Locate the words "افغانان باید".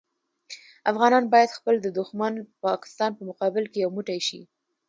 0.91-1.55